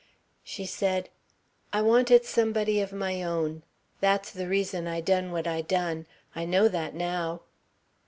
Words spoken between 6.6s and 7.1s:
that